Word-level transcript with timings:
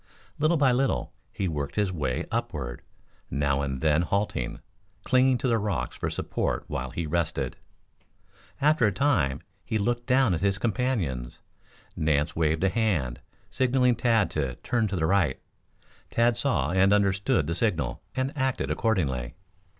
Little 0.39 0.57
by 0.57 0.71
little 0.71 1.13
he 1.31 1.47
worked 1.47 1.75
his 1.75 1.91
way 1.91 2.25
upward, 2.31 2.81
Now 3.29 3.61
and 3.61 3.81
then 3.81 4.01
halting, 4.01 4.59
clinging 5.03 5.37
to 5.37 5.47
the 5.47 5.59
rocks 5.59 5.95
for 5.95 6.09
support 6.09 6.63
while 6.67 6.89
he 6.89 7.05
rested. 7.05 7.55
After 8.59 8.87
a 8.87 8.91
time 8.91 9.41
he 9.63 9.77
looked 9.77 10.07
down 10.07 10.33
at 10.33 10.41
his 10.41 10.57
companions. 10.57 11.37
Nance 11.95 12.35
waved 12.35 12.63
a 12.63 12.69
hand, 12.69 13.21
signaling 13.51 13.95
Tad 13.95 14.31
to 14.31 14.55
turn 14.63 14.87
to 14.87 14.95
the 14.95 15.05
right. 15.05 15.39
Tad 16.09 16.35
saw 16.35 16.71
and 16.71 16.93
understood 16.93 17.45
the 17.45 17.53
signal 17.53 18.01
and 18.15 18.35
acted 18.35 18.71
accordingly. 18.71 19.35